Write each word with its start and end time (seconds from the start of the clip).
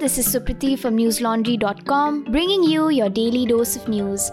this 0.00 0.16
is 0.16 0.28
Supriti 0.34 0.78
from 0.78 0.96
newslaundry.com 0.96 2.24
bringing 2.32 2.62
you 2.62 2.88
your 2.88 3.10
daily 3.10 3.44
dose 3.44 3.76
of 3.76 3.86
news. 3.86 4.30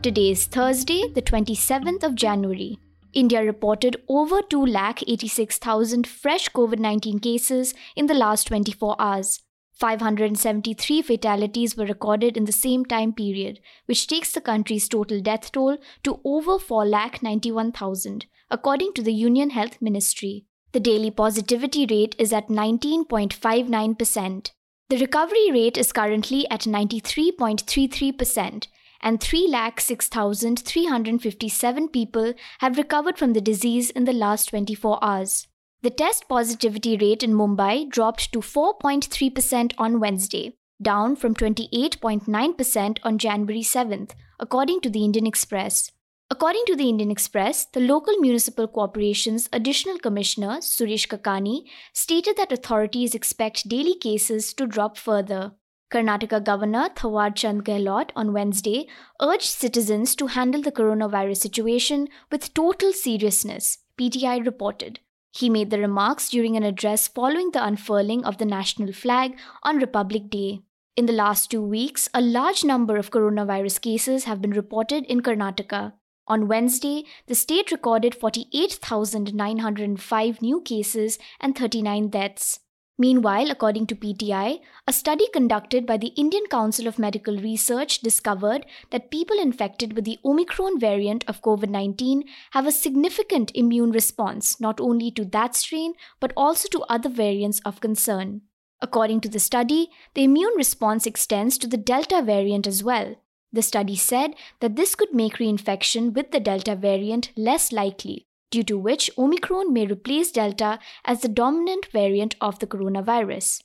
Today 0.00 0.30
is 0.30 0.46
Thursday, 0.46 1.02
the 1.14 1.20
27th 1.20 2.02
of 2.02 2.14
January. 2.14 2.78
India 3.12 3.44
reported 3.44 3.98
over 4.08 4.40
2,86,000 4.40 6.06
fresh 6.06 6.48
COVID 6.48 6.78
19 6.78 7.18
cases 7.18 7.74
in 7.96 8.06
the 8.06 8.14
last 8.14 8.46
24 8.46 8.96
hours. 8.98 9.40
573 9.74 11.02
fatalities 11.02 11.76
were 11.76 11.84
recorded 11.84 12.34
in 12.34 12.46
the 12.46 12.52
same 12.60 12.86
time 12.86 13.12
period, 13.12 13.60
which 13.84 14.06
takes 14.06 14.32
the 14.32 14.40
country's 14.40 14.88
total 14.88 15.20
death 15.20 15.52
toll 15.52 15.76
to 16.02 16.18
over 16.24 16.52
4,91,000, 16.52 18.24
according 18.50 18.94
to 18.94 19.02
the 19.02 19.12
Union 19.12 19.50
Health 19.50 19.82
Ministry. 19.82 20.46
The 20.74 20.80
daily 20.80 21.10
positivity 21.12 21.86
rate 21.88 22.16
is 22.18 22.32
at 22.32 22.48
19.59%. 22.48 24.50
The 24.88 24.98
recovery 24.98 25.52
rate 25.52 25.78
is 25.78 25.92
currently 25.92 26.50
at 26.50 26.62
93.33%, 26.62 28.66
and 29.00 29.20
3,06,357 29.20 31.92
people 31.92 32.34
have 32.58 32.76
recovered 32.76 33.16
from 33.16 33.34
the 33.34 33.40
disease 33.40 33.90
in 33.90 34.04
the 34.04 34.12
last 34.12 34.48
24 34.48 34.98
hours. 35.00 35.46
The 35.82 35.90
test 35.90 36.28
positivity 36.28 36.96
rate 36.96 37.22
in 37.22 37.34
Mumbai 37.34 37.88
dropped 37.88 38.32
to 38.32 38.40
4.3% 38.40 39.74
on 39.78 40.00
Wednesday, 40.00 40.56
down 40.82 41.14
from 41.14 41.36
28.9% 41.36 42.98
on 43.04 43.18
January 43.18 43.62
7th, 43.62 44.10
according 44.40 44.80
to 44.80 44.90
the 44.90 45.04
Indian 45.04 45.28
Express. 45.28 45.92
According 46.34 46.64
to 46.66 46.74
the 46.74 46.88
Indian 46.88 47.12
Express, 47.12 47.66
the 47.66 47.78
local 47.78 48.16
municipal 48.16 48.66
corporation's 48.66 49.48
additional 49.52 50.00
commissioner, 50.00 50.56
Suresh 50.68 51.06
Kakani, 51.06 51.62
stated 51.92 52.36
that 52.36 52.50
authorities 52.50 53.14
expect 53.14 53.68
daily 53.68 53.94
cases 53.94 54.52
to 54.54 54.66
drop 54.66 54.96
further. 54.98 55.52
Karnataka 55.92 56.42
Governor 56.42 56.88
Thawar 56.96 57.32
Chand 57.36 57.64
Gehlot 57.64 58.10
on 58.16 58.32
Wednesday 58.32 58.88
urged 59.22 59.46
citizens 59.46 60.16
to 60.16 60.26
handle 60.26 60.60
the 60.60 60.72
coronavirus 60.72 61.36
situation 61.36 62.08
with 62.32 62.52
total 62.52 62.92
seriousness, 62.92 63.78
PTI 63.96 64.44
reported. 64.44 64.98
He 65.30 65.48
made 65.48 65.70
the 65.70 65.78
remarks 65.78 66.30
during 66.30 66.56
an 66.56 66.64
address 66.64 67.06
following 67.06 67.52
the 67.52 67.64
unfurling 67.64 68.24
of 68.24 68.38
the 68.38 68.44
national 68.56 68.92
flag 68.92 69.38
on 69.62 69.76
Republic 69.76 70.30
Day. 70.30 70.62
In 70.96 71.06
the 71.06 71.12
last 71.12 71.52
two 71.52 71.62
weeks, 71.62 72.08
a 72.12 72.20
large 72.20 72.64
number 72.64 72.96
of 72.96 73.12
coronavirus 73.12 73.80
cases 73.80 74.24
have 74.24 74.42
been 74.42 74.50
reported 74.50 75.04
in 75.04 75.20
Karnataka. 75.20 75.92
On 76.26 76.48
Wednesday, 76.48 77.04
the 77.26 77.34
state 77.34 77.70
recorded 77.70 78.14
48,905 78.14 80.40
new 80.40 80.62
cases 80.62 81.18
and 81.38 81.54
39 81.56 82.08
deaths. 82.08 82.60
Meanwhile, 82.96 83.50
according 83.50 83.88
to 83.88 83.96
PTI, 83.96 84.60
a 84.86 84.92
study 84.92 85.26
conducted 85.32 85.84
by 85.84 85.96
the 85.96 86.12
Indian 86.16 86.46
Council 86.46 86.86
of 86.86 86.98
Medical 86.98 87.36
Research 87.36 87.98
discovered 87.98 88.66
that 88.90 89.10
people 89.10 89.38
infected 89.38 89.94
with 89.94 90.04
the 90.04 90.20
Omicron 90.24 90.78
variant 90.78 91.24
of 91.26 91.42
COVID 91.42 91.68
19 91.68 92.22
have 92.52 92.66
a 92.66 92.72
significant 92.72 93.50
immune 93.54 93.90
response 93.90 94.60
not 94.60 94.80
only 94.80 95.10
to 95.10 95.24
that 95.24 95.56
strain 95.56 95.94
but 96.20 96.32
also 96.36 96.68
to 96.68 96.84
other 96.88 97.08
variants 97.08 97.60
of 97.64 97.80
concern. 97.80 98.42
According 98.80 99.20
to 99.22 99.28
the 99.28 99.40
study, 99.40 99.90
the 100.14 100.22
immune 100.22 100.54
response 100.56 101.04
extends 101.04 101.58
to 101.58 101.66
the 101.66 101.76
Delta 101.76 102.22
variant 102.22 102.66
as 102.66 102.84
well. 102.84 103.16
The 103.54 103.62
study 103.62 103.94
said 103.94 104.34
that 104.58 104.74
this 104.74 104.96
could 104.96 105.14
make 105.14 105.34
reinfection 105.34 106.12
with 106.12 106.32
the 106.32 106.40
Delta 106.40 106.74
variant 106.74 107.30
less 107.36 107.70
likely, 107.70 108.26
due 108.50 108.64
to 108.64 108.76
which 108.76 109.12
Omicron 109.16 109.72
may 109.72 109.86
replace 109.86 110.32
Delta 110.32 110.80
as 111.04 111.20
the 111.20 111.28
dominant 111.28 111.86
variant 111.92 112.34
of 112.40 112.58
the 112.58 112.66
coronavirus. 112.66 113.62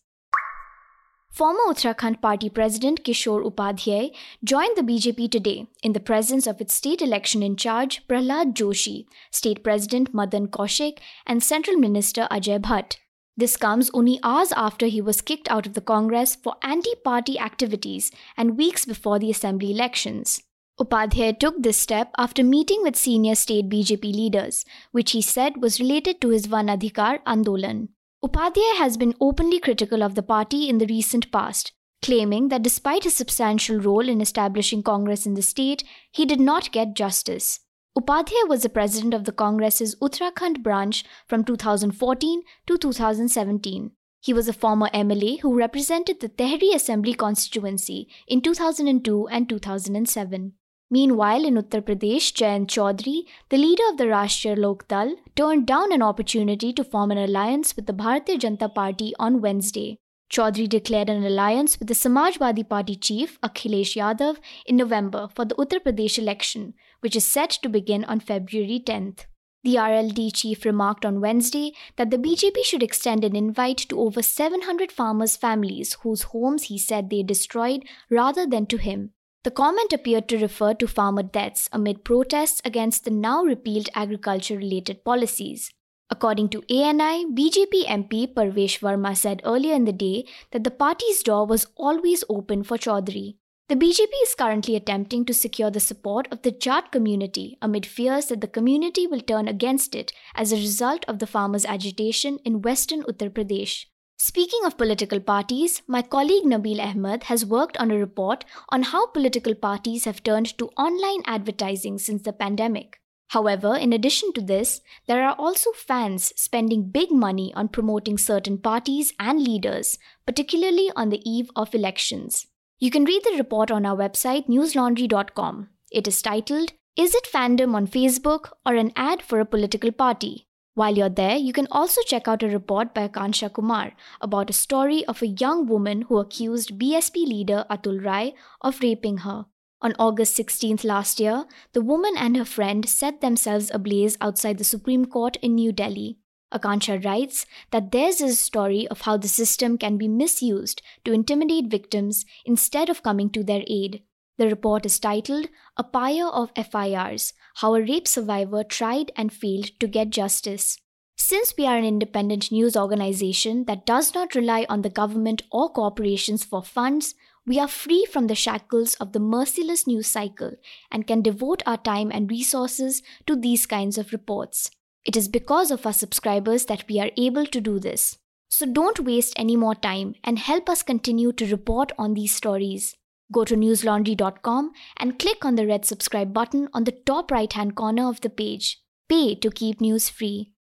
Former 1.32 1.74
Uttarakhand 1.74 2.22
Party 2.22 2.50
President 2.50 3.04
Kishore 3.04 3.44
Upadhyay 3.44 4.12
joined 4.44 4.78
the 4.78 4.84
BJP 4.84 5.32
today 5.32 5.66
in 5.82 5.94
the 5.94 6.00
presence 6.00 6.46
of 6.46 6.62
its 6.62 6.76
state 6.76 7.02
election 7.02 7.42
in 7.42 7.56
charge 7.56 8.08
Prahlad 8.08 8.54
Joshi, 8.54 9.06
State 9.32 9.64
President 9.64 10.14
Madan 10.14 10.50
Kaushik, 10.50 11.00
and 11.26 11.42
Central 11.42 11.78
Minister 11.78 12.28
Ajay 12.30 12.60
Bhatt. 12.60 12.98
This 13.40 13.56
comes 13.56 13.90
only 13.94 14.20
hours 14.22 14.52
after 14.52 14.88
he 14.88 15.00
was 15.00 15.22
kicked 15.22 15.50
out 15.50 15.66
of 15.66 15.74
the 15.74 15.80
Congress 15.80 16.36
for 16.36 16.56
anti 16.62 16.94
party 17.06 17.40
activities 17.40 18.12
and 18.36 18.58
weeks 18.58 18.84
before 18.84 19.18
the 19.18 19.32
assembly 19.32 19.72
elections. 19.72 20.44
Upadhyay 20.78 21.40
took 21.40 21.64
this 21.64 21.78
step 21.78 22.12
after 22.18 22.44
meeting 22.44 22.82
with 22.84 22.98
senior 22.98 23.36
state 23.36 23.70
BJP 23.70 24.14
leaders, 24.14 24.66
which 24.92 25.12
he 25.12 25.22
said 25.22 25.62
was 25.62 25.80
related 25.80 26.20
to 26.20 26.32
his 26.32 26.48
Van 26.48 26.68
Adhikar 26.68 27.24
Andolan. 27.26 27.88
Upadhyay 28.22 28.76
has 28.76 28.98
been 28.98 29.16
openly 29.22 29.62
critical 29.62 30.04
of 30.04 30.16
the 30.16 30.30
party 30.36 30.68
in 30.68 30.80
the 30.80 30.88
recent 30.88 31.32
past, 31.32 31.72
claiming 32.02 32.50
that 32.50 32.62
despite 32.62 33.06
his 33.06 33.16
substantial 33.16 33.80
role 33.80 34.10
in 34.10 34.20
establishing 34.20 34.84
Congress 34.84 35.26
in 35.26 35.36
the 35.36 35.42
state, 35.42 35.86
he 36.12 36.26
did 36.26 36.42
not 36.42 36.74
get 36.74 36.94
justice. 36.94 37.62
Upadhyay 38.00 38.48
was 38.48 38.64
the 38.64 38.70
president 38.70 39.14
of 39.14 39.26
the 39.26 39.34
Congress's 39.34 39.94
Uttarakhand 39.96 40.64
branch 40.64 41.04
from 41.28 41.44
2014 41.44 42.44
to 42.66 42.78
2017. 42.78 43.92
He 44.22 44.32
was 44.32 44.48
a 44.48 44.54
former 44.54 44.88
MLA 44.94 45.42
who 45.42 45.58
represented 45.58 46.22
the 46.22 46.30
Tehri 46.30 46.74
Assembly 46.74 47.14
constituency 47.14 48.08
in 48.26 48.40
2002 48.40 49.28
and 49.28 49.50
2007. 49.50 50.54
Meanwhile, 50.90 51.44
in 51.44 51.56
Uttar 51.56 51.82
Pradesh, 51.82 52.32
Jayant 52.32 52.68
Chaudhary, 52.68 53.24
the 53.50 53.58
leader 53.58 53.84
of 53.90 53.98
the 53.98 54.06
Rashtriya 54.06 54.58
Lok 54.58 54.88
Dal, 54.88 55.16
turned 55.36 55.68
down 55.68 55.92
an 55.92 56.02
opportunity 56.02 56.72
to 56.72 56.86
form 56.86 57.12
an 57.12 57.18
alliance 57.18 57.76
with 57.76 57.86
the 57.86 57.94
Bharatiya 57.94 58.40
Janata 58.40 58.74
Party 58.74 59.14
on 59.20 59.42
Wednesday. 59.42 60.00
Chaudhary 60.30 60.70
declared 60.70 61.10
an 61.10 61.24
alliance 61.24 61.80
with 61.80 61.88
the 61.88 61.96
Samajwadi 61.96 62.68
Party 62.70 62.96
chief 62.96 63.42
Akhilesh 63.42 63.96
Yadav 63.96 64.38
in 64.66 64.78
November 64.78 65.28
for 65.34 65.44
the 65.44 65.56
Uttar 65.56 65.80
Pradesh 65.80 66.20
election, 66.20 66.76
which 67.00 67.16
is 67.16 67.26
set 67.26 67.50
to 67.50 67.70
begin 67.70 68.04
on 68.06 68.20
February 68.20 68.80
10th. 68.86 69.26
The 69.64 69.76
RLD 69.76 70.32
chief 70.34 70.66
remarked 70.66 71.04
on 71.04 71.20
Wednesday 71.20 71.74
that 71.98 72.12
the 72.12 72.18
BJP 72.18 72.64
should 72.64 72.84
extend 72.84 73.26
an 73.26 73.36
invite 73.36 73.80
to 73.90 74.00
over 74.00 74.22
700 74.22 74.92
farmers' 74.92 75.36
families 75.36 75.98
whose 76.02 76.24
homes 76.24 76.66
he 76.66 76.78
said 76.78 77.10
they 77.10 77.24
destroyed 77.24 77.84
rather 78.10 78.46
than 78.46 78.68
to 78.68 78.78
him. 78.78 79.12
The 79.44 79.52
comment 79.52 79.92
appeared 79.92 80.30
to 80.30 80.38
refer 80.38 80.76
to 80.76 80.88
farmer 80.88 81.24
deaths 81.24 81.70
amid 81.74 82.04
protests 82.04 82.62
against 82.64 83.04
the 83.04 83.12
now 83.12 83.44
repealed 83.44 83.90
agriculture 83.96 84.58
related 84.58 85.04
policies. 85.04 85.74
According 86.12 86.50
to 86.50 86.64
ANI, 86.70 87.26
BJP 87.26 87.86
MP 87.86 88.34
Parvesh 88.34 88.80
Verma 88.80 89.16
said 89.16 89.42
earlier 89.46 89.76
in 89.76 89.86
the 89.86 89.94
day 89.94 90.26
that 90.52 90.64
the 90.64 90.72
party's 90.72 91.22
door 91.22 91.46
was 91.46 91.68
always 91.76 92.24
open 92.28 92.64
for 92.64 92.78
Chaudhary. 92.78 93.36
The 93.68 93.76
BJP 93.76 94.10
is 94.24 94.34
currently 94.34 94.76
attempting 94.76 95.26
to 95.26 95.34
secure 95.36 95.70
the 95.70 95.80
support 95.80 96.28
of 96.32 96.42
the 96.42 96.50
Jat 96.50 96.92
community 96.92 97.60
amid 97.62 97.86
fears 97.86 98.26
that 98.28 98.42
the 98.42 98.48
community 98.48 99.06
will 99.06 99.22
turn 99.22 99.48
against 99.48 99.94
it 99.94 100.12
as 100.34 100.52
a 100.52 100.56
result 100.56 101.06
of 101.08 101.20
the 101.20 101.28
farmers' 101.28 101.68
agitation 101.68 102.40
in 102.44 102.64
western 102.64 103.04
Uttar 103.04 103.30
Pradesh. 103.30 103.86
Speaking 104.18 104.66
of 104.66 104.78
political 104.78 105.20
parties, 105.20 105.84
my 105.86 106.02
colleague 106.02 106.46
Nabil 106.46 106.84
Ahmed 106.84 107.26
has 107.26 107.46
worked 107.46 107.78
on 107.78 107.92
a 107.92 107.98
report 108.00 108.44
on 108.70 108.82
how 108.82 109.06
political 109.06 109.54
parties 109.54 110.06
have 110.06 110.24
turned 110.24 110.58
to 110.58 110.70
online 110.70 111.22
advertising 111.28 112.00
since 112.00 112.24
the 112.24 112.34
pandemic. 112.34 113.00
However, 113.30 113.76
in 113.76 113.94
addition 113.94 114.34
to 114.34 114.42
this, 114.42 114.82
there 115.08 115.24
are 115.28 115.36
also 115.38 115.72
fans 115.72 116.34
spending 116.36 116.90
big 116.90 117.12
money 117.12 117.54
on 117.54 117.68
promoting 117.68 118.18
certain 118.18 118.58
parties 118.58 119.14
and 119.20 119.42
leaders, 119.42 120.00
particularly 120.26 120.92
on 120.96 121.10
the 121.10 121.22
eve 121.30 121.52
of 121.56 121.76
elections. 121.76 122.48
You 122.80 122.90
can 122.90 123.06
read 123.06 123.24
the 123.24 123.38
report 123.38 123.70
on 123.70 123.86
our 123.86 123.96
website 123.96 124.48
newslaundry.com. 124.48 125.70
It 125.92 126.08
is 126.08 126.22
titled, 126.24 126.74
Is 126.96 127.14
it 127.14 127.30
fandom 127.32 127.76
on 127.76 127.88
Facebook 127.88 128.52
or 128.66 128.74
an 128.74 128.92
ad 128.96 129.22
for 129.22 129.40
a 129.40 129.46
political 129.46 129.92
party? 129.92 130.48
While 130.74 130.96
you're 130.96 131.10
there, 131.10 131.36
you 131.36 131.54
can 131.54 131.68
also 131.72 132.02
check 132.02 132.28
out 132.28 132.42
a 132.42 132.48
report 132.48 132.96
by 132.96 133.08
Akansha 133.08 133.54
Kumar 133.54 133.92
about 134.22 134.50
a 134.50 134.54
story 134.54 135.06
of 135.06 135.22
a 135.22 135.28
young 135.28 135.68
woman 135.68 136.04
who 136.04 136.18
accused 136.18 136.80
BSP 136.80 137.28
leader 137.28 137.66
Atul 137.70 138.04
Rai 138.04 138.34
of 138.62 138.80
raping 138.82 139.18
her. 139.18 139.46
On 139.82 139.94
August 139.98 140.38
16th 140.38 140.84
last 140.84 141.22
year, 141.22 141.46
the 141.72 141.82
woman 141.82 142.14
and 142.18 142.36
her 142.36 142.44
friend 142.44 142.88
set 142.88 143.22
themselves 143.22 143.72
ablaze 143.74 144.18
outside 144.20 144.58
the 144.58 144.66
Supreme 144.66 145.06
Court 145.06 145.38
in 145.38 145.56
New 145.56 145.72
Delhi. 145.72 146.18
Akansha 146.54 147.04
writes 147.06 147.46
that 147.72 147.92
theirs 147.92 148.20
is 148.20 148.34
a 148.34 148.36
story 148.36 148.88
of 148.90 149.02
how 149.02 149.16
the 149.16 149.30
system 149.30 149.78
can 149.78 149.98
be 149.98 150.08
misused 150.08 150.82
to 151.06 151.14
intimidate 151.14 151.68
victims 151.68 152.26
instead 152.46 152.90
of 152.90 153.04
coming 153.04 153.30
to 153.30 153.44
their 153.44 153.64
aid. 153.68 154.02
The 154.38 154.50
report 154.50 154.86
is 154.86 155.00
titled 155.00 155.48
A 155.78 155.84
Pyre 155.84 156.28
of 156.28 156.52
FIRs 156.56 157.34
How 157.56 157.76
a 157.76 157.82
Rape 157.82 158.08
Survivor 158.08 158.64
Tried 158.64 159.12
and 159.16 159.32
Failed 159.32 159.80
to 159.80 159.88
Get 159.88 160.10
Justice. 160.10 160.78
Since 161.16 161.54
we 161.58 161.66
are 161.66 161.78
an 161.78 161.86
independent 161.86 162.52
news 162.52 162.76
organization 162.76 163.66
that 163.66 163.86
does 163.86 164.14
not 164.14 164.36
rely 164.36 164.66
on 164.68 164.82
the 164.82 164.90
government 164.90 165.44
or 165.52 165.70
corporations 165.70 166.44
for 166.44 166.64
funds, 166.64 167.14
we 167.50 167.60
are 167.60 167.68
free 167.68 168.06
from 168.06 168.28
the 168.28 168.36
shackles 168.36 168.94
of 168.96 169.12
the 169.12 169.20
merciless 169.20 169.88
news 169.88 170.06
cycle 170.06 170.52
and 170.92 171.08
can 171.08 171.24
devote 171.24 171.64
our 171.66 171.78
time 171.78 172.12
and 172.14 172.30
resources 172.30 173.02
to 173.26 173.36
these 173.36 173.66
kinds 173.66 173.98
of 173.98 174.12
reports. 174.12 174.70
It 175.04 175.18
is 175.18 175.28
because 175.28 175.72
of 175.72 175.84
our 175.84 175.94
subscribers 175.94 176.66
that 176.66 176.88
we 176.88 177.00
are 177.00 177.10
able 177.18 177.48
to 177.48 177.60
do 177.60 177.80
this. 177.80 178.20
So 178.50 178.68
don't 178.68 179.00
waste 179.00 179.34
any 179.36 179.56
more 179.56 179.74
time 179.74 180.14
and 180.24 180.38
help 180.38 180.70
us 180.70 180.84
continue 180.84 181.32
to 181.34 181.48
report 181.48 181.92
on 181.98 182.14
these 182.14 182.36
stories. 182.36 182.96
Go 183.32 183.46
to 183.46 183.56
newslaundry.com 183.56 184.72
and 184.98 185.18
click 185.18 185.44
on 185.44 185.56
the 185.56 185.66
red 185.66 185.86
subscribe 185.86 186.32
button 186.32 186.68
on 186.72 186.84
the 186.84 186.92
top 186.92 187.32
right 187.32 187.52
hand 187.52 187.74
corner 187.74 188.08
of 188.08 188.22
the 188.22 188.30
page. 188.30 188.80
Pay 189.08 189.34
to 189.34 189.50
keep 189.50 189.82
news 189.82 190.08
free. 190.08 190.52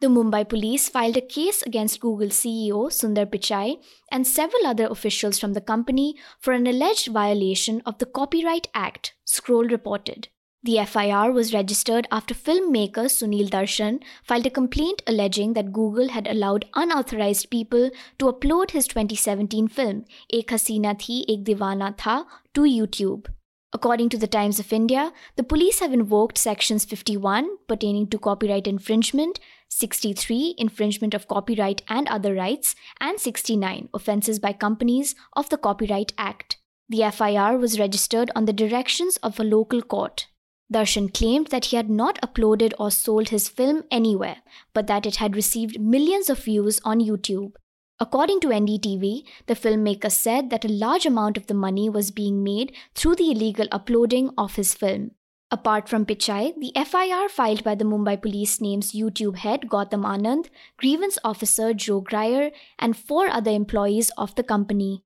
The 0.00 0.08
Mumbai 0.08 0.46
police 0.46 0.90
filed 0.90 1.16
a 1.16 1.22
case 1.22 1.62
against 1.62 2.00
Google 2.00 2.28
CEO 2.28 2.90
Sundar 2.90 3.24
Pichai 3.24 3.76
and 4.12 4.26
several 4.26 4.66
other 4.66 4.86
officials 4.86 5.38
from 5.38 5.54
the 5.54 5.60
company 5.62 6.16
for 6.38 6.52
an 6.52 6.66
alleged 6.66 7.08
violation 7.08 7.80
of 7.86 7.96
the 7.96 8.04
Copyright 8.04 8.68
Act, 8.74 9.14
Scroll 9.24 9.64
reported. 9.64 10.28
The 10.62 10.84
FIR 10.84 11.32
was 11.32 11.54
registered 11.54 12.06
after 12.10 12.34
filmmaker 12.34 13.06
Sunil 13.06 13.48
Darshan 13.48 14.02
filed 14.22 14.46
a 14.46 14.50
complaint 14.50 15.00
alleging 15.06 15.54
that 15.54 15.72
Google 15.72 16.10
had 16.10 16.26
allowed 16.26 16.66
unauthorized 16.74 17.48
people 17.50 17.90
to 18.18 18.26
upload 18.26 18.72
his 18.72 18.86
2017 18.88 19.68
film 19.68 20.04
Ek 20.30 20.48
Hasina 20.48 21.00
Thi 21.00 21.24
Ek 21.26 21.44
Divana 21.44 21.96
Tha 21.96 22.26
to 22.52 22.62
YouTube. 22.62 23.28
According 23.72 24.08
to 24.10 24.18
the 24.18 24.26
Times 24.26 24.58
of 24.58 24.72
India, 24.72 25.12
the 25.36 25.42
police 25.42 25.80
have 25.80 25.92
invoked 25.92 26.38
sections 26.38 26.84
51 26.84 27.48
pertaining 27.68 28.06
to 28.08 28.18
copyright 28.18 28.66
infringement, 28.66 29.38
63 29.78 30.54
infringement 30.56 31.12
of 31.12 31.28
copyright 31.28 31.82
and 31.86 32.08
other 32.08 32.34
rights, 32.34 32.74
and 32.98 33.20
69 33.20 33.90
offences 33.92 34.38
by 34.38 34.54
companies 34.54 35.14
of 35.34 35.50
the 35.50 35.58
Copyright 35.58 36.14
Act. 36.16 36.56
The 36.88 37.10
FIR 37.12 37.58
was 37.58 37.78
registered 37.78 38.30
on 38.34 38.46
the 38.46 38.54
directions 38.54 39.18
of 39.18 39.38
a 39.38 39.44
local 39.44 39.82
court. 39.82 40.28
Darshan 40.72 41.12
claimed 41.12 41.48
that 41.48 41.66
he 41.66 41.76
had 41.76 41.90
not 41.90 42.18
uploaded 42.22 42.72
or 42.78 42.90
sold 42.90 43.28
his 43.28 43.50
film 43.50 43.84
anywhere, 43.90 44.38
but 44.72 44.86
that 44.86 45.04
it 45.04 45.16
had 45.16 45.36
received 45.36 45.78
millions 45.78 46.30
of 46.30 46.42
views 46.42 46.80
on 46.82 47.00
YouTube. 47.00 47.52
According 48.00 48.40
to 48.40 48.48
NDTV, 48.48 49.24
the 49.46 49.54
filmmaker 49.54 50.10
said 50.10 50.48
that 50.48 50.64
a 50.64 50.72
large 50.72 51.04
amount 51.04 51.36
of 51.36 51.48
the 51.48 51.54
money 51.54 51.90
was 51.90 52.10
being 52.10 52.42
made 52.42 52.74
through 52.94 53.16
the 53.16 53.30
illegal 53.30 53.68
uploading 53.70 54.30
of 54.38 54.56
his 54.56 54.72
film. 54.72 55.10
Apart 55.48 55.88
from 55.88 56.04
Pichai, 56.04 56.54
the 56.58 56.72
FIR 56.74 57.28
filed 57.28 57.62
by 57.62 57.76
the 57.76 57.84
Mumbai 57.84 58.20
police 58.20 58.60
names 58.60 58.92
YouTube 58.92 59.36
head 59.36 59.68
Gautam 59.68 60.04
Anand, 60.04 60.48
grievance 60.76 61.18
officer 61.22 61.72
Joe 61.72 62.00
Grier, 62.00 62.50
and 62.80 62.96
four 62.96 63.28
other 63.28 63.52
employees 63.52 64.10
of 64.18 64.34
the 64.34 64.42
company. 64.42 65.04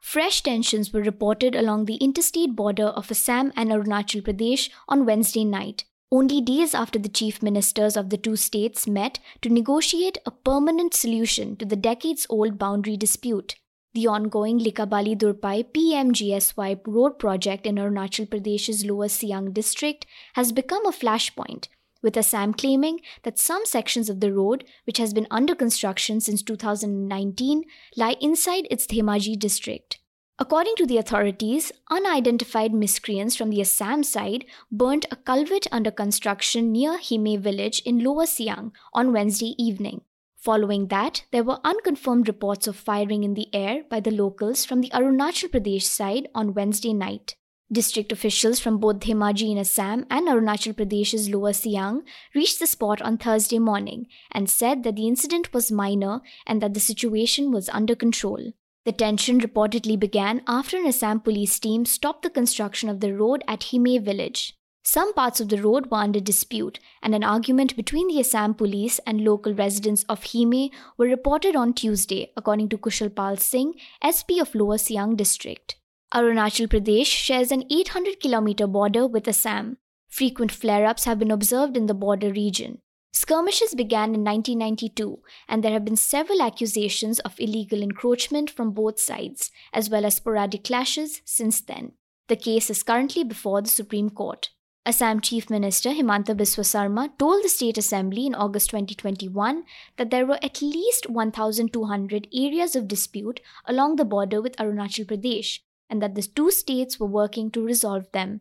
Fresh 0.00 0.42
tensions 0.42 0.92
were 0.92 1.02
reported 1.02 1.54
along 1.54 1.84
the 1.84 1.96
interstate 1.96 2.56
border 2.56 2.86
of 2.86 3.10
Assam 3.10 3.52
and 3.54 3.70
Arunachal 3.70 4.22
Pradesh 4.22 4.70
on 4.88 5.04
Wednesday 5.04 5.44
night, 5.44 5.84
only 6.10 6.40
days 6.40 6.74
after 6.74 6.98
the 6.98 7.10
chief 7.10 7.42
ministers 7.42 7.98
of 7.98 8.08
the 8.08 8.16
two 8.16 8.36
states 8.36 8.86
met 8.86 9.18
to 9.42 9.50
negotiate 9.50 10.16
a 10.24 10.30
permanent 10.30 10.94
solution 10.94 11.54
to 11.56 11.66
the 11.66 11.76
decades 11.76 12.26
old 12.30 12.58
boundary 12.58 12.96
dispute. 12.96 13.56
The 13.94 14.06
ongoing 14.06 14.58
Likabali 14.58 15.14
Durpai 15.18 15.64
PMGSY 15.70 16.80
road 16.86 17.18
project 17.18 17.66
in 17.66 17.74
Arunachal 17.74 18.26
Pradesh's 18.26 18.86
Lower 18.86 19.08
Siang 19.08 19.52
district 19.52 20.06
has 20.32 20.50
become 20.50 20.86
a 20.86 20.92
flashpoint, 20.92 21.68
with 22.00 22.16
Assam 22.16 22.54
claiming 22.54 23.00
that 23.24 23.38
some 23.38 23.66
sections 23.66 24.08
of 24.08 24.20
the 24.20 24.32
road, 24.32 24.64
which 24.84 24.96
has 24.96 25.12
been 25.12 25.26
under 25.30 25.54
construction 25.54 26.22
since 26.22 26.42
2019, 26.42 27.64
lie 27.94 28.16
inside 28.18 28.66
its 28.70 28.86
Dhemaji 28.86 29.38
district. 29.38 29.98
According 30.38 30.76
to 30.76 30.86
the 30.86 30.96
authorities, 30.96 31.70
unidentified 31.90 32.72
miscreants 32.72 33.36
from 33.36 33.50
the 33.50 33.60
Assam 33.60 34.02
side 34.04 34.46
burnt 34.70 35.04
a 35.10 35.16
culvert 35.16 35.66
under 35.70 35.90
construction 35.90 36.72
near 36.72 36.98
Hime 36.98 37.38
village 37.42 37.82
in 37.84 38.02
Lower 38.02 38.24
Siang 38.24 38.72
on 38.94 39.12
Wednesday 39.12 39.54
evening. 39.58 40.00
Following 40.42 40.88
that, 40.88 41.22
there 41.30 41.44
were 41.44 41.60
unconfirmed 41.62 42.26
reports 42.26 42.66
of 42.66 42.74
firing 42.74 43.22
in 43.22 43.34
the 43.34 43.46
air 43.54 43.84
by 43.88 44.00
the 44.00 44.10
locals 44.10 44.64
from 44.64 44.80
the 44.80 44.90
Arunachal 44.90 45.48
Pradesh 45.48 45.82
side 45.82 46.26
on 46.34 46.52
Wednesday 46.52 46.92
night. 46.92 47.36
District 47.70 48.10
officials 48.10 48.58
from 48.58 48.78
both 48.78 48.98
Dhemaji 48.98 49.52
in 49.52 49.58
Assam 49.58 50.04
and 50.10 50.26
Arunachal 50.26 50.74
Pradesh's 50.74 51.30
Lower 51.30 51.52
Siang 51.52 52.02
reached 52.34 52.58
the 52.58 52.66
spot 52.66 53.00
on 53.02 53.18
Thursday 53.18 53.60
morning 53.60 54.08
and 54.32 54.50
said 54.50 54.82
that 54.82 54.96
the 54.96 55.06
incident 55.06 55.54
was 55.54 55.70
minor 55.70 56.22
and 56.44 56.60
that 56.60 56.74
the 56.74 56.80
situation 56.80 57.52
was 57.52 57.68
under 57.68 57.94
control. 57.94 58.52
The 58.84 58.90
tension 58.90 59.40
reportedly 59.40 59.96
began 59.96 60.42
after 60.48 60.76
an 60.76 60.88
Assam 60.88 61.20
police 61.20 61.56
team 61.60 61.84
stopped 61.84 62.22
the 62.22 62.30
construction 62.30 62.88
of 62.88 62.98
the 62.98 63.14
road 63.14 63.44
at 63.46 63.70
Hime 63.70 64.02
village. 64.02 64.58
Some 64.84 65.14
parts 65.14 65.40
of 65.40 65.48
the 65.48 65.62
road 65.62 65.90
were 65.90 65.98
under 65.98 66.18
dispute, 66.18 66.80
and 67.02 67.14
an 67.14 67.22
argument 67.22 67.76
between 67.76 68.08
the 68.08 68.18
Assam 68.18 68.52
police 68.54 68.98
and 69.06 69.20
local 69.20 69.54
residents 69.54 70.04
of 70.08 70.24
Hime 70.32 70.70
were 70.98 71.06
reported 71.06 71.54
on 71.54 71.72
Tuesday, 71.72 72.32
according 72.36 72.68
to 72.70 72.78
Kushal 72.78 73.14
Pal 73.14 73.36
Singh, 73.36 73.74
SP 74.02 74.40
of 74.40 74.54
Lower 74.56 74.78
Siang 74.78 75.14
district. 75.14 75.76
Arunachal 76.12 76.66
Pradesh 76.66 77.06
shares 77.06 77.52
an 77.52 77.64
800 77.70 78.18
kilometer 78.18 78.66
border 78.66 79.06
with 79.06 79.28
Assam. 79.28 79.78
Frequent 80.08 80.50
flare 80.50 80.84
ups 80.84 81.04
have 81.04 81.18
been 81.18 81.30
observed 81.30 81.76
in 81.76 81.86
the 81.86 81.94
border 81.94 82.32
region. 82.32 82.78
Skirmishes 83.14 83.74
began 83.74 84.14
in 84.14 84.24
1992, 84.24 85.20
and 85.48 85.62
there 85.62 85.72
have 85.72 85.84
been 85.84 85.96
several 85.96 86.42
accusations 86.42 87.20
of 87.20 87.38
illegal 87.38 87.82
encroachment 87.82 88.50
from 88.50 88.72
both 88.72 88.98
sides, 88.98 89.52
as 89.72 89.88
well 89.88 90.04
as 90.04 90.16
sporadic 90.16 90.64
clashes 90.64 91.22
since 91.24 91.60
then. 91.60 91.92
The 92.28 92.36
case 92.36 92.68
is 92.68 92.82
currently 92.82 93.22
before 93.22 93.62
the 93.62 93.68
Supreme 93.68 94.10
Court. 94.10 94.50
Assam 94.84 95.20
Chief 95.20 95.48
Minister 95.48 95.90
Himanta 95.90 96.34
Biswa 96.34 96.66
Sarma 96.66 97.10
told 97.16 97.44
the 97.44 97.48
State 97.48 97.78
Assembly 97.78 98.26
in 98.26 98.34
August 98.34 98.70
2021 98.70 99.62
that 99.96 100.10
there 100.10 100.26
were 100.26 100.40
at 100.42 100.60
least 100.60 101.08
1,200 101.08 102.26
areas 102.34 102.74
of 102.74 102.88
dispute 102.88 103.38
along 103.64 103.94
the 103.94 104.04
border 104.04 104.42
with 104.42 104.56
Arunachal 104.56 105.06
Pradesh, 105.06 105.60
and 105.88 106.02
that 106.02 106.16
the 106.16 106.22
two 106.22 106.50
states 106.50 106.98
were 106.98 107.06
working 107.06 107.48
to 107.52 107.64
resolve 107.64 108.10
them. 108.10 108.40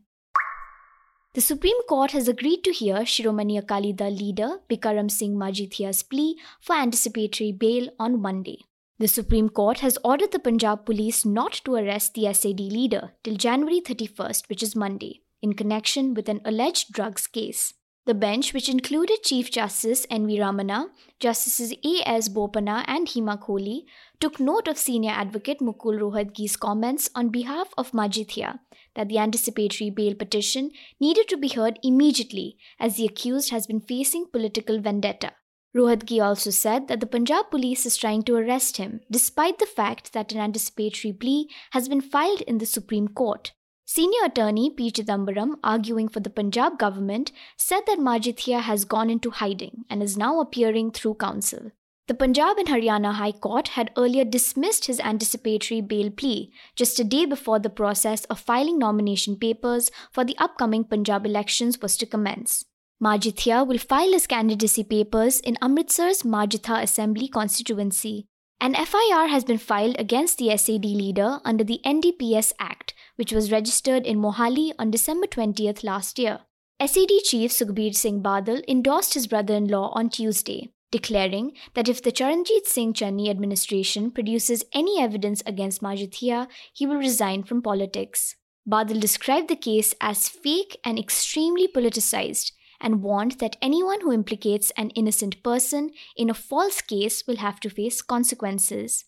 The 1.35 1.41
Supreme 1.41 1.79
Court 1.88 2.09
has 2.09 2.27
agreed 2.27 2.63
to 2.63 2.71
hear 2.71 2.95
Shiromani 3.01 3.59
Akali 3.59 3.93
Dal 3.93 4.09
leader 4.09 4.61
Bikram 4.67 5.11
Singh 5.11 5.35
Majithia's 5.35 6.01
plea 6.01 6.39
for 6.59 6.75
anticipatory 6.75 7.51
bail 7.51 7.89
on 7.99 8.19
Monday. 8.19 8.61
The 8.97 9.07
Supreme 9.07 9.49
Court 9.49 9.81
has 9.81 9.99
ordered 10.03 10.31
the 10.31 10.39
Punjab 10.39 10.85
police 10.85 11.23
not 11.23 11.61
to 11.65 11.75
arrest 11.75 12.15
the 12.15 12.33
SAD 12.33 12.59
leader 12.61 13.11
till 13.23 13.35
January 13.35 13.79
31st, 13.79 14.49
which 14.49 14.63
is 14.63 14.75
Monday, 14.75 15.21
in 15.41 15.53
connection 15.53 16.13
with 16.13 16.29
an 16.29 16.41
alleged 16.45 16.91
drugs 16.91 17.27
case. 17.27 17.73
The 18.05 18.15
bench, 18.15 18.51
which 18.51 18.67
included 18.67 19.23
Chief 19.23 19.51
Justice 19.51 20.07
N.V. 20.09 20.39
Ramana, 20.39 20.88
Justices 21.19 21.71
A.S. 21.86 22.29
Bopanna 22.29 22.83
and 22.88 23.07
Hima 23.07 23.39
Kohli, 23.39 23.83
took 24.19 24.39
note 24.39 24.67
of 24.67 24.77
senior 24.77 25.12
advocate 25.12 25.60
Mukul 25.60 26.00
Rohatgi's 26.00 26.57
comments 26.57 27.10
on 27.13 27.29
behalf 27.29 27.69
of 27.77 27.91
Majithia 27.91 28.60
that 28.95 29.07
the 29.07 29.19
anticipatory 29.19 29.91
bail 29.91 30.15
petition 30.15 30.71
needed 31.00 31.27
to 31.29 31.38
be 31.38 31.50
heard 31.50 31.79
immediately 31.83 32.57
as 32.79 32.98
the 32.98 33.05
accused 33.05 33.51
has 33.51 33.67
been 33.67 33.79
facing 33.79 34.25
political 34.31 34.81
vendetta. 34.81 35.33
Rohatgi 35.75 36.21
also 36.21 36.50
said 36.50 36.88
that 36.88 37.00
the 37.00 37.07
Punjab 37.07 37.50
police 37.50 37.86
is 37.86 37.95
trying 37.95 38.24
to 38.24 38.36
arrest 38.36 38.77
him, 38.77 39.01
despite 39.10 39.60
the 39.60 39.65
fact 39.65 40.12
that 40.13 40.31
an 40.33 40.39
anticipatory 40.39 41.13
plea 41.13 41.48
has 41.71 41.88
been 41.88 42.01
filed 42.01 42.41
in 42.41 42.57
the 42.57 42.65
Supreme 42.65 43.07
Court. 43.07 43.53
Senior 43.85 44.25
attorney 44.25 44.69
P. 44.69 44.91
Chidambaram, 44.91 45.55
arguing 45.63 46.07
for 46.07 46.19
the 46.19 46.29
Punjab 46.29 46.79
government, 46.79 47.31
said 47.57 47.81
that 47.88 48.00
Majithia 48.00 48.61
has 48.61 48.85
gone 48.85 49.09
into 49.09 49.31
hiding 49.31 49.85
and 49.89 50.01
is 50.01 50.17
now 50.17 50.39
appearing 50.39 50.91
through 50.91 51.15
counsel. 51.15 51.71
The 52.07 52.13
Punjab 52.15 52.57
and 52.57 52.67
Haryana 52.67 53.13
High 53.13 53.31
Court 53.31 53.69
had 53.69 53.91
earlier 53.95 54.25
dismissed 54.25 54.85
his 54.85 55.00
anticipatory 55.00 55.81
bail 55.81 56.09
plea 56.09 56.51
just 56.75 57.00
a 57.00 57.03
day 57.03 57.25
before 57.25 57.59
the 57.59 57.69
process 57.69 58.25
of 58.25 58.39
filing 58.39 58.77
nomination 58.77 59.38
papers 59.38 59.91
for 60.11 60.25
the 60.25 60.38
upcoming 60.38 60.83
Punjab 60.83 61.25
elections 61.25 61.81
was 61.81 61.95
to 61.97 62.05
commence. 62.05 62.65
Majithia 63.01 63.65
will 63.65 63.77
file 63.77 64.11
his 64.11 64.27
candidacy 64.27 64.83
papers 64.83 65.39
in 65.39 65.57
Amritsar's 65.61 66.23
Majitha 66.23 66.81
Assembly 66.81 67.27
constituency. 67.27 68.27
An 68.59 68.75
FIR 68.75 69.27
has 69.27 69.43
been 69.43 69.57
filed 69.57 69.95
against 69.97 70.38
the 70.38 70.55
SAD 70.55 70.85
leader 70.85 71.39
under 71.43 71.63
the 71.63 71.79
NDPS 71.83 72.53
Act, 72.59 72.93
which 73.21 73.31
was 73.31 73.51
registered 73.51 74.07
in 74.07 74.17
Mohali 74.17 74.71
on 74.79 74.89
December 74.89 75.27
20th 75.27 75.83
last 75.83 76.17
year. 76.17 76.39
SAD 76.83 77.11
chief 77.23 77.51
Sukhbir 77.51 77.93
Singh 77.93 78.23
Badal 78.23 78.63
endorsed 78.67 79.13
his 79.13 79.27
brother 79.27 79.53
in 79.53 79.67
law 79.67 79.91
on 79.93 80.09
Tuesday, 80.09 80.71
declaring 80.89 81.51
that 81.75 81.87
if 81.87 82.01
the 82.01 82.11
Charanjit 82.11 82.65
Singh 82.65 82.93
Channi 82.93 83.29
administration 83.29 84.09
produces 84.09 84.63
any 84.73 84.99
evidence 84.99 85.43
against 85.45 85.83
Majithia, 85.83 86.47
he 86.73 86.87
will 86.87 86.95
resign 86.95 87.43
from 87.43 87.61
politics. 87.61 88.37
Badal 88.67 88.99
described 88.99 89.49
the 89.49 89.55
case 89.55 89.93
as 90.01 90.27
fake 90.27 90.79
and 90.83 90.97
extremely 90.97 91.67
politicized 91.67 92.53
and 92.79 93.03
warned 93.03 93.33
that 93.33 93.57
anyone 93.61 94.01
who 94.01 94.11
implicates 94.11 94.71
an 94.77 94.89
innocent 95.01 95.43
person 95.43 95.91
in 96.17 96.31
a 96.31 96.33
false 96.49 96.81
case 96.81 97.27
will 97.27 97.37
have 97.37 97.59
to 97.59 97.69
face 97.69 98.01
consequences. 98.01 99.05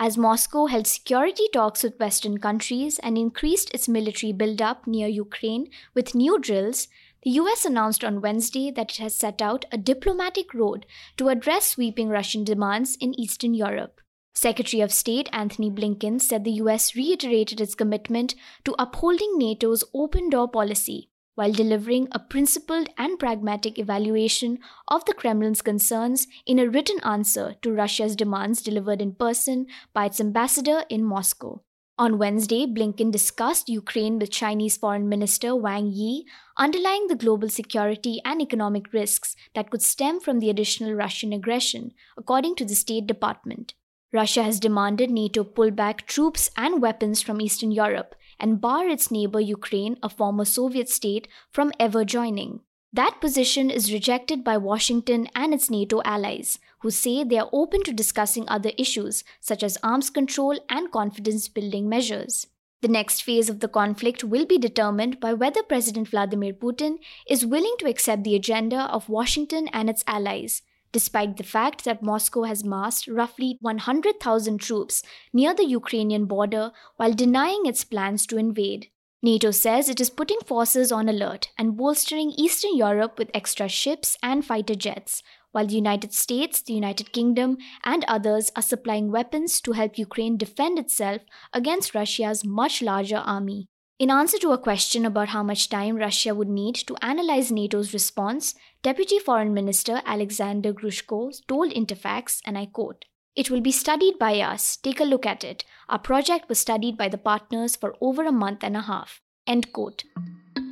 As 0.00 0.16
Moscow 0.16 0.66
held 0.66 0.86
security 0.86 1.48
talks 1.52 1.82
with 1.82 1.98
Western 1.98 2.38
countries 2.38 3.00
and 3.00 3.18
increased 3.18 3.74
its 3.74 3.88
military 3.88 4.32
buildup 4.32 4.86
near 4.86 5.08
Ukraine 5.08 5.70
with 5.92 6.14
new 6.14 6.38
drills, 6.38 6.86
the 7.24 7.30
US 7.30 7.64
announced 7.64 8.04
on 8.04 8.20
Wednesday 8.20 8.70
that 8.70 8.92
it 8.92 8.98
has 8.98 9.16
set 9.16 9.42
out 9.42 9.64
a 9.72 9.76
diplomatic 9.76 10.54
road 10.54 10.86
to 11.16 11.28
address 11.28 11.66
sweeping 11.66 12.08
Russian 12.08 12.44
demands 12.44 12.96
in 13.00 13.18
Eastern 13.18 13.54
Europe. 13.54 14.00
Secretary 14.34 14.80
of 14.80 14.92
State 14.92 15.28
Antony 15.32 15.68
Blinken 15.68 16.20
said 16.20 16.44
the 16.44 16.60
US 16.62 16.94
reiterated 16.94 17.60
its 17.60 17.74
commitment 17.74 18.36
to 18.64 18.76
upholding 18.78 19.36
NATO's 19.36 19.82
open 19.92 20.30
door 20.30 20.46
policy 20.46 21.10
while 21.38 21.52
delivering 21.52 22.08
a 22.10 22.18
principled 22.18 22.88
and 22.98 23.16
pragmatic 23.16 23.78
evaluation 23.78 24.58
of 24.88 25.04
the 25.04 25.14
Kremlin's 25.14 25.62
concerns 25.62 26.26
in 26.44 26.58
a 26.58 26.68
written 26.68 26.98
answer 27.04 27.54
to 27.62 27.70
Russia's 27.70 28.16
demands 28.16 28.60
delivered 28.60 29.00
in 29.00 29.12
person 29.12 29.68
by 29.94 30.06
its 30.06 30.18
ambassador 30.18 30.82
in 30.88 31.04
Moscow. 31.04 31.62
On 31.96 32.18
Wednesday, 32.18 32.66
Blinken 32.66 33.12
discussed 33.12 33.68
Ukraine 33.68 34.18
with 34.18 34.32
Chinese 34.32 34.76
Foreign 34.76 35.08
Minister 35.08 35.54
Wang 35.54 35.86
Yi, 35.86 36.26
underlying 36.56 37.06
the 37.06 37.14
global 37.14 37.48
security 37.48 38.20
and 38.24 38.42
economic 38.42 38.92
risks 38.92 39.36
that 39.54 39.70
could 39.70 39.82
stem 39.82 40.18
from 40.18 40.40
the 40.40 40.50
additional 40.50 40.94
Russian 40.94 41.32
aggression, 41.32 41.92
according 42.16 42.56
to 42.56 42.64
the 42.64 42.74
State 42.74 43.06
Department. 43.06 43.74
Russia 44.12 44.42
has 44.42 44.58
demanded 44.58 45.08
NATO 45.08 45.44
pull 45.44 45.70
back 45.70 46.04
troops 46.08 46.50
and 46.56 46.82
weapons 46.82 47.22
from 47.22 47.40
Eastern 47.40 47.70
Europe 47.70 48.16
and 48.40 48.60
bar 48.60 48.88
its 48.88 49.10
neighbor 49.10 49.40
Ukraine, 49.40 49.96
a 50.02 50.08
former 50.08 50.44
Soviet 50.44 50.88
state, 50.88 51.28
from 51.50 51.72
ever 51.78 52.04
joining. 52.04 52.60
That 52.92 53.20
position 53.20 53.70
is 53.70 53.92
rejected 53.92 54.42
by 54.42 54.56
Washington 54.56 55.28
and 55.34 55.52
its 55.52 55.68
NATO 55.70 56.00
allies, 56.04 56.58
who 56.80 56.90
say 56.90 57.22
they 57.22 57.38
are 57.38 57.50
open 57.52 57.82
to 57.84 57.92
discussing 57.92 58.48
other 58.48 58.72
issues 58.78 59.24
such 59.40 59.62
as 59.62 59.76
arms 59.82 60.08
control 60.08 60.58
and 60.70 60.90
confidence 60.90 61.48
building 61.48 61.88
measures. 61.88 62.46
The 62.80 62.88
next 62.88 63.22
phase 63.22 63.50
of 63.50 63.60
the 63.60 63.68
conflict 63.68 64.22
will 64.22 64.46
be 64.46 64.56
determined 64.56 65.18
by 65.18 65.34
whether 65.34 65.62
President 65.62 66.08
Vladimir 66.08 66.52
Putin 66.52 66.98
is 67.28 67.44
willing 67.44 67.74
to 67.80 67.88
accept 67.88 68.22
the 68.24 68.36
agenda 68.36 68.82
of 68.84 69.08
Washington 69.08 69.68
and 69.72 69.90
its 69.90 70.04
allies, 70.06 70.62
despite 70.92 71.36
the 71.36 71.44
fact 71.44 71.84
that 71.84 72.02
Moscow 72.02 72.44
has 72.44 72.64
massed 72.64 73.08
roughly 73.08 73.58
100,000 73.60 74.58
troops 74.58 75.02
near 75.32 75.54
the 75.54 75.66
Ukrainian 75.66 76.26
border 76.26 76.72
while 76.96 77.12
denying 77.12 77.66
its 77.66 77.84
plans 77.84 78.26
to 78.26 78.38
invade. 78.38 78.88
NATO 79.20 79.50
says 79.50 79.88
it 79.88 80.00
is 80.00 80.10
putting 80.10 80.38
forces 80.46 80.92
on 80.92 81.08
alert 81.08 81.48
and 81.58 81.76
bolstering 81.76 82.30
Eastern 82.36 82.76
Europe 82.76 83.18
with 83.18 83.32
extra 83.34 83.68
ships 83.68 84.16
and 84.22 84.44
fighter 84.44 84.76
jets, 84.76 85.24
while 85.50 85.66
the 85.66 85.74
United 85.74 86.12
States, 86.12 86.62
the 86.62 86.74
United 86.74 87.12
Kingdom, 87.12 87.58
and 87.82 88.04
others 88.06 88.52
are 88.54 88.62
supplying 88.62 89.10
weapons 89.10 89.60
to 89.62 89.72
help 89.72 89.98
Ukraine 89.98 90.36
defend 90.36 90.78
itself 90.78 91.22
against 91.52 91.94
Russia's 91.94 92.44
much 92.44 92.80
larger 92.80 93.16
army. 93.16 93.68
In 93.98 94.12
answer 94.12 94.38
to 94.38 94.52
a 94.52 94.58
question 94.58 95.04
about 95.04 95.30
how 95.30 95.42
much 95.42 95.68
time 95.68 95.96
Russia 95.96 96.32
would 96.32 96.48
need 96.48 96.76
to 96.76 96.96
analyze 97.02 97.50
NATO's 97.50 97.92
response, 97.92 98.54
Deputy 98.80 99.18
Foreign 99.18 99.52
Minister 99.52 100.02
Alexander 100.06 100.72
Grushko 100.72 101.32
told 101.48 101.72
Interfax, 101.72 102.40
and 102.46 102.56
I 102.56 102.66
quote, 102.66 103.06
It 103.34 103.50
will 103.50 103.60
be 103.60 103.72
studied 103.72 104.16
by 104.16 104.38
us. 104.38 104.76
Take 104.76 105.00
a 105.00 105.04
look 105.04 105.26
at 105.26 105.42
it. 105.42 105.64
Our 105.88 105.98
project 105.98 106.48
was 106.48 106.60
studied 106.60 106.96
by 106.96 107.08
the 107.08 107.18
partners 107.18 107.74
for 107.74 107.96
over 108.00 108.24
a 108.24 108.30
month 108.30 108.62
and 108.62 108.76
a 108.76 108.82
half. 108.82 109.20
End 109.48 109.72
quote. 109.72 110.04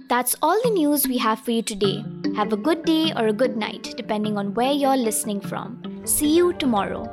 That's 0.08 0.36
all 0.40 0.60
the 0.62 0.70
news 0.70 1.08
we 1.08 1.18
have 1.18 1.40
for 1.40 1.50
you 1.50 1.62
today. 1.62 2.04
Have 2.36 2.52
a 2.52 2.56
good 2.56 2.84
day 2.84 3.12
or 3.16 3.26
a 3.26 3.32
good 3.32 3.56
night, 3.56 3.94
depending 3.96 4.38
on 4.38 4.54
where 4.54 4.72
you're 4.72 4.96
listening 4.96 5.40
from. 5.40 5.82
See 6.04 6.36
you 6.36 6.52
tomorrow. 6.52 7.12